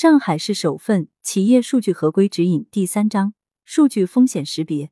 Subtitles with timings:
[0.00, 3.34] 上海市首份《企业数据合规指引》第三章
[3.66, 4.90] 数据风险识别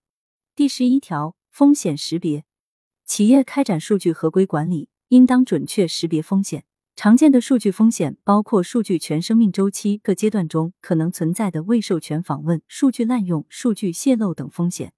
[0.54, 2.44] 第十一条风险识别，
[3.06, 6.64] 企业开展数据合规管理，应当准确识别风险。
[6.94, 14.92] 常见的数据风险包括数据全生命周期各阶段中可能存在的未授权访问、数据滥用、数据泄露等风险，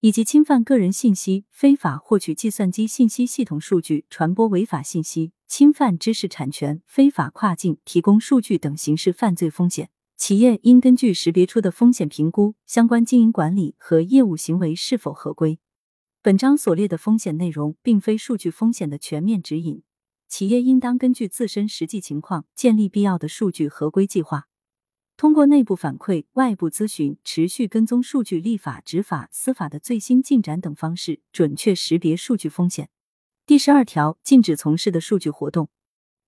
[0.00, 9.88] 以及侵犯个人信息、非法获取计算机信息系统数据、传播违法信息、侵犯知识产权、非法跨境提供数据等刑事犯罪风险。
[10.16, 15.60] 企业应根据识别出的风险评估相关经营管理和业务行为是否合规。
[16.20, 19.84] 本章所列的风险内容并非数据风险的全面指引。
[20.26, 24.48] 企业应当根据自身实际情况，建立必要的数据合规计划，
[25.16, 32.88] 通过内部反馈、外部咨询，持续跟踪数据立法、执法、司法的最新进展等方式，准确识别数据风险。
[33.46, 35.68] 第十二条，禁止从事的数据活动，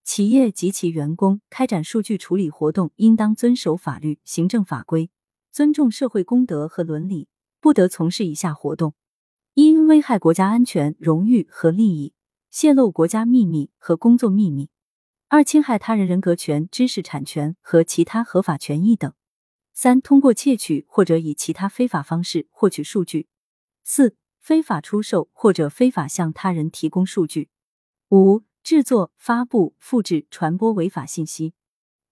[0.05, 5.11] 企业及其员工开展数据处理活动，应当遵守法律、行政法规，
[5.51, 8.93] 尊重社会公德和伦理，不得从事以下活动：
[9.55, 12.13] 一、危害国家安全、荣誉和利益。
[12.51, 14.67] 泄露国家秘密和工作秘密；
[15.29, 19.13] 二、侵害他人人格权、知识产权和其他合法权益等；
[19.73, 23.27] 三、通过窃取或者以其他非法方式获取数据；
[23.85, 24.17] 四、
[24.47, 27.49] 非法出售或者非法向他人提供数据；
[28.11, 31.53] 五、制作、发布、复制、传播违法信息；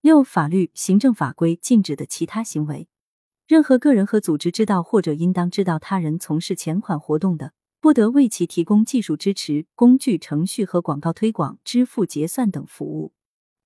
[0.00, 2.88] 六、法律、行政法规禁止的其他行为。
[3.46, 7.52] 任何个人和组织知道或者应当知道他人从事钱款活动的。
[7.78, 13.12] 不得为其提供技术支持、工具、程序和广告推广、支付、结算等服务。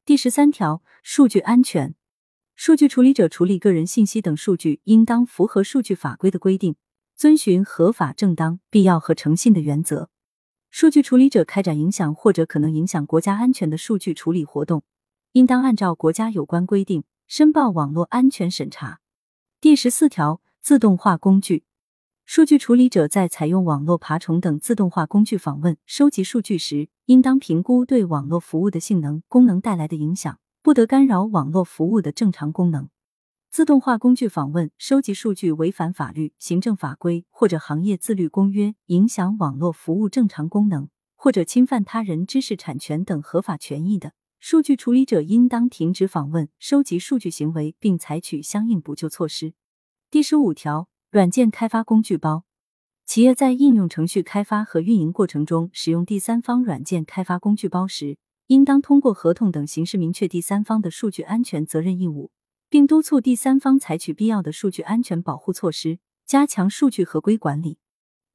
[0.04, 1.94] 第十三条，数据安全，
[2.54, 6.76] 数据处理者处理个人信息等数据，应当符合数据法规的规定，
[7.18, 10.08] 遵循合法、正当、必要和诚信的原则。
[10.70, 14.84] 数据处理者开展影响或者可能影响国家安全的数据处理活动，
[15.32, 19.00] 应当按照国家有关规定申报网络安全审查。
[19.60, 21.64] 第十四条，自动化工具。
[22.24, 32.88] 数据处理者在采用网络爬虫等自动化工具访问、收集数据时，应当评估对网络服务的性能、功能带来的影响，不得干扰网络服务的正常功能。
[33.50, 49.54] 自动化工具访问、收集数据违反法律、行政法规或者行业自律公约，影响网络服务正常功能，或者侵犯他人知识产权等合法权益的，数据处理者应当停止访问、收集数据行为，并采取相应补救措施。
[50.10, 50.88] 第十五条。
[51.10, 52.44] 软件开发工具包，
[53.06, 62.30] 企业在应用程序开发和运营过程中使用第三方软件开发工具包时，应当通过合同等形式明确第三方的数据安全责任义务，
[62.68, 67.78] 并督促第三方采取必要的数据安全保护措施，加强数据合规管理。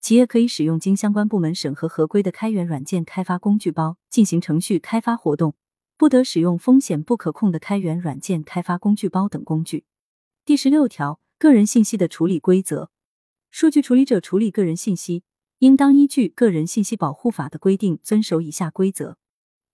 [0.01, 5.55] 企业可以使用经相关部门审核合规的开源软件开发工具包进行程序开发活动，
[5.97, 9.85] 不得使用风险不可控的开源软件开发工具包等工具。
[10.45, 11.19] 第十六条。
[11.39, 12.89] 个人信息的处理规则，
[13.51, 15.23] 数据处理者处理个人信息，
[15.59, 19.17] 应当依据《个人信息保护法》的规定，遵守以下规则：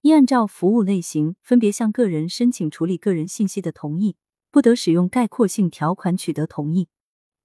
[0.02, 4.16] 一、按照服务类型分别向个人申请处理个人信息的同意，
[4.52, 6.88] 不得使用概括性条款取得同意；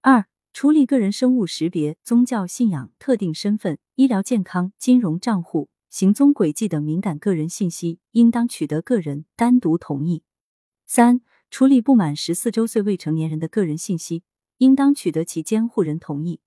[0.01, 10.23] 二、处理个人生物识别、宗教信仰、特定身份、医疗健康、金融账户、行踪轨迹等敏感个人信息，应当取得个人单独同意；
[10.87, 11.21] 三。
[11.51, 14.25] 处理不满十四周岁未成年人的个人信息，
[14.59, 16.41] 应当取得其监护人同意。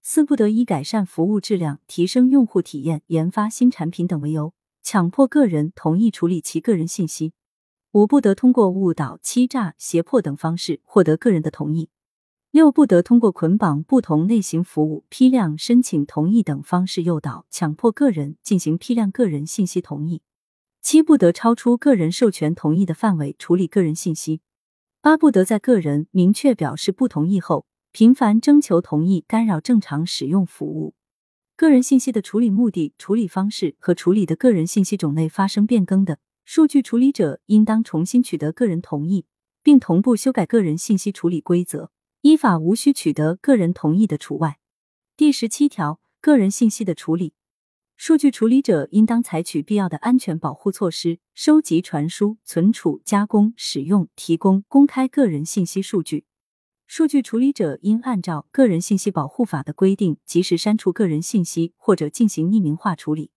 [0.00, 7.32] 四不得以改善服务质量、提升用户体验、研发新产品等为由，强迫个人同意处理其个人信息。
[7.94, 11.90] 五不得通过误导、欺诈、胁迫等方式获得个人的同意。
[12.50, 20.22] 六不得通过捆绑不同类型服务、批量申请同意等方式诱导、强迫个人进行批量个人信息同意。
[20.82, 24.40] 七不得超出个人授权同意的范围处理个人信息。
[25.00, 30.94] 八不得在个人明确表示不同意后，频繁征求同意，干扰正常使用服务。
[31.54, 39.26] 个人信息的处理目的、处理方式和处理的个人信息种类发生变更的，数据处理者应当重新取得个人同意，
[39.62, 44.58] 并同步修改个人信息处理规则，依法无需取得个人同意的除外。
[45.16, 47.32] 第十七条，个人信息的处理。
[47.96, 56.26] 数据处理者应当采取必要的安全保护措施，收集、传输、存储、加工、使用、提供、公开个人信息数据。
[56.86, 63.30] 数据处理者应按照《个人信息保护法》的规定，及时删除个人信息或者进行匿名化处理。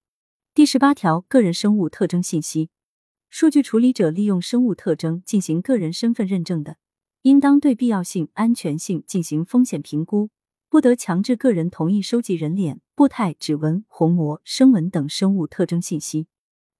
[0.53, 2.71] 第十八条，个人生物特征信息，
[3.29, 6.77] 数据处理者利用生物特征进行个人身份认证的，
[7.21, 10.29] 应当对必要性、安全性进行风险评估。
[10.69, 16.27] 不得强制个人同意收集人脸、步态、指纹、虹膜、声纹等生物特征信息。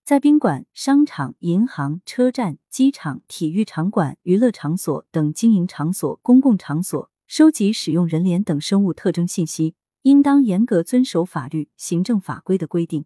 [0.03, 13.05] 在宾馆、商场、银行、车站、机场、体育场馆、娱乐场所等经营场所、公共场所收集使用人脸等生物特征信息，应当严格遵守法律、行政法规的规定。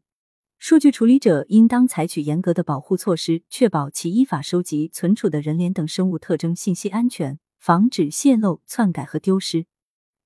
[0.63, 9.65] 数据处理者应当采取严格的保护措施，确保其依法收集、存储的人脸等生物特征信息安全，防止泄露、篡改和丢失。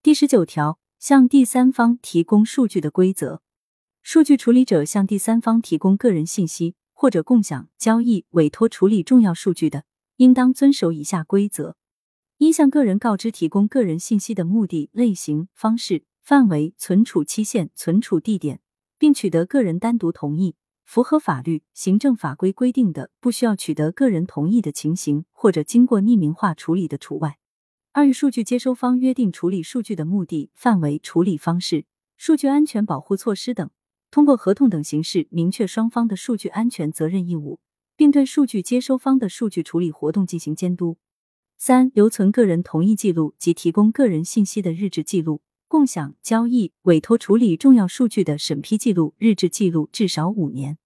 [0.03, 3.41] 第十九条，向第三方提供数据的规则。
[4.03, 9.85] 数据处理者向第三方提供个人信息或者共享、交易、委托处理重要数据的，
[10.17, 11.77] 应当遵守以下规则：
[12.39, 18.59] 一、向个人告知提供个人信息的目的、类型、方式、范围、存储期限、存储地点，
[18.97, 27.37] 并取得个人单独同意；符合法律、行政法规规定的，不需要取得个人同意的情形，或者经过匿名化处理的除外。
[27.91, 31.85] 二、与数据接收方约定处理数据的目的、范围、处理方式、
[32.17, 33.69] 数据安全保护措施等。
[34.11, 37.59] 通过合同等形式明确双方的数据安全责任义务，
[37.97, 40.97] 并对数据接收方的数据处理活动进行监督。
[41.57, 45.41] 三、留存个人同意记录及提供个人信息的日志记录，
[45.75, 50.77] 共享、交易、委托处理重要数据的审批记录、日志记录至少五年。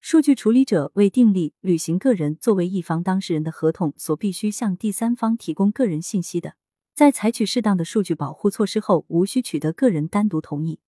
[0.00, 6.54] 数据处理者为订立、履行个人作为一方当事人的合同所必须向第三方提供个人信息的，
[6.94, 10.78] 在采取适当的数据保护措施后，无需取得个人单独同意。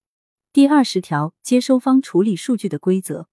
[0.52, 3.26] 第二十条，接收方处理数据的规则：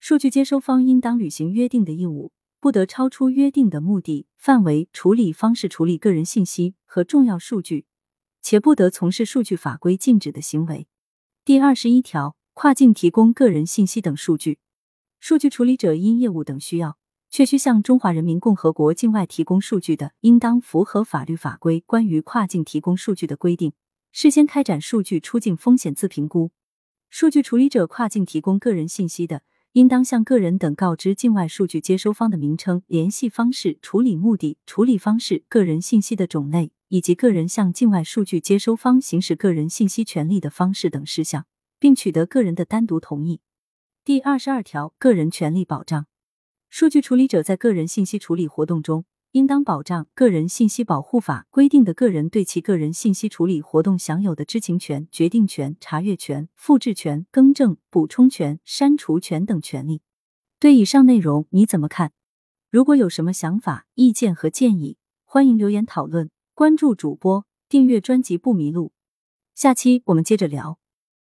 [0.00, 7.86] 数据接收方应当履行约定的义务，不得超出约定的目的、范围、处理方式处理个人信息和重要数据，
[8.42, 10.86] 且不得从事数据法规禁止的行为。
[11.44, 14.58] 第二十一条，跨境提供个人信息等数据，
[15.20, 16.98] 数据处理者因业务等需要，
[17.30, 23.72] 确需向中华人民共和国境外提供数据的，应当符合法律法规关于跨境提供数据的规定。
[24.10, 26.50] 事先开展数据出境风险自评估，
[27.08, 29.42] 数据处理者跨境提供个人信息的，
[29.72, 41.46] 应当向个人等告知境外数据接收方的名称、联系方式、处理目的、处理方式、个人信息的种类，以及个人向境外数据接收方行使个人信息权利的方式等事项，
[41.78, 43.40] 并取得个人的单独同意。
[44.04, 46.04] 第二十二条，个人权利保障，
[46.68, 49.06] 数据处理者在个人信息处理活动中。
[49.30, 60.02] 应当保障《个人信息保护法》规定的个人对其个人信息处理活动享有的知情权、决定权、查阅权、复制权、更正、补充权、删除权等权利。
[60.60, 62.12] 对以上内容你怎么看？
[62.68, 66.28] 如果有什么想法、意见和建议，欢迎留言讨论。
[66.54, 68.92] 关注主播，订阅专辑不迷路。
[69.54, 70.81] 下期我们接着聊。